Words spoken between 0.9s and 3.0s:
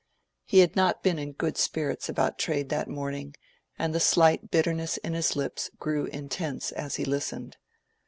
been in good spirits about trade that